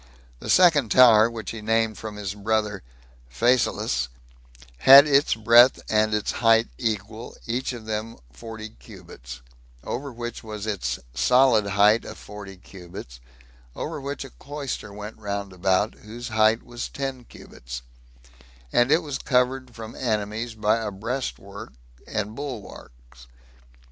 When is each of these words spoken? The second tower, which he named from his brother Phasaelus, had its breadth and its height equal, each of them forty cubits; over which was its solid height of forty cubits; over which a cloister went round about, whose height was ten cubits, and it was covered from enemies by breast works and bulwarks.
The 0.39 0.49
second 0.49 0.89
tower, 0.89 1.29
which 1.29 1.51
he 1.51 1.61
named 1.61 1.95
from 1.95 2.15
his 2.15 2.33
brother 2.33 2.81
Phasaelus, 3.29 4.07
had 4.79 5.05
its 5.05 5.35
breadth 5.35 5.79
and 5.91 6.15
its 6.15 6.31
height 6.31 6.69
equal, 6.79 7.37
each 7.45 7.71
of 7.71 7.85
them 7.85 8.17
forty 8.33 8.69
cubits; 8.69 9.41
over 9.83 10.11
which 10.11 10.43
was 10.43 10.65
its 10.65 10.97
solid 11.13 11.67
height 11.67 12.03
of 12.03 12.17
forty 12.17 12.57
cubits; 12.57 13.19
over 13.75 14.01
which 14.01 14.25
a 14.25 14.31
cloister 14.31 14.91
went 14.91 15.19
round 15.19 15.53
about, 15.53 15.93
whose 15.99 16.29
height 16.29 16.63
was 16.63 16.89
ten 16.89 17.23
cubits, 17.25 17.83
and 18.73 18.91
it 18.91 19.03
was 19.03 19.19
covered 19.19 19.75
from 19.75 19.93
enemies 19.93 20.55
by 20.55 20.89
breast 20.89 21.37
works 21.37 21.73
and 22.07 22.33
bulwarks. 22.33 23.27